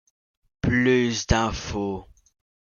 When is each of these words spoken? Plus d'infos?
Plus 0.63 1.27
d'infos? 1.27 2.07